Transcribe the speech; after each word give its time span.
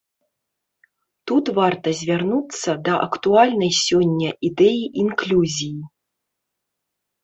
Тут 1.31 1.45
варта 1.59 1.93
звярнуцца 1.99 2.69
да 2.89 2.93
актуальнай 3.07 3.71
сёння 3.85 4.29
ідэі 4.53 4.83
інклюзіі. 5.07 5.75